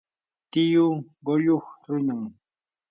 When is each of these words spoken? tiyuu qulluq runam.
tiyuu 0.51 0.95
qulluq 1.23 1.65
runam. 1.89 2.21